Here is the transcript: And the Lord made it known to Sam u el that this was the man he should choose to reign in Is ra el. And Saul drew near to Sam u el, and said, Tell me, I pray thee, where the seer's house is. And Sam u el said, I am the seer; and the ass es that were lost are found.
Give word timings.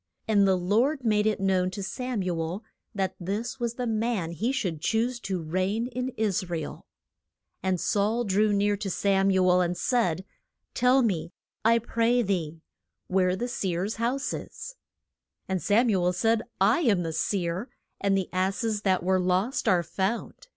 And 0.27 0.47
the 0.47 0.57
Lord 0.57 1.03
made 1.05 1.27
it 1.27 1.39
known 1.39 1.69
to 1.69 1.83
Sam 1.83 2.23
u 2.23 2.39
el 2.41 2.63
that 2.95 3.13
this 3.19 3.59
was 3.59 3.75
the 3.75 3.85
man 3.85 4.31
he 4.31 4.51
should 4.51 4.81
choose 4.81 5.19
to 5.19 5.43
reign 5.43 5.85
in 5.89 6.09
Is 6.17 6.49
ra 6.49 6.57
el. 6.57 6.87
And 7.61 7.79
Saul 7.79 8.23
drew 8.23 8.51
near 8.51 8.75
to 8.77 8.89
Sam 8.89 9.29
u 9.29 9.47
el, 9.47 9.61
and 9.61 9.77
said, 9.77 10.25
Tell 10.73 11.03
me, 11.03 11.33
I 11.63 11.77
pray 11.77 12.23
thee, 12.23 12.63
where 13.09 13.35
the 13.35 13.47
seer's 13.47 13.97
house 13.97 14.33
is. 14.33 14.75
And 15.47 15.61
Sam 15.61 15.87
u 15.91 16.03
el 16.03 16.13
said, 16.13 16.41
I 16.59 16.79
am 16.79 17.03
the 17.03 17.13
seer; 17.13 17.69
and 17.99 18.17
the 18.17 18.27
ass 18.33 18.63
es 18.63 18.81
that 18.81 19.03
were 19.03 19.19
lost 19.19 19.67
are 19.67 19.83
found. 19.83 20.47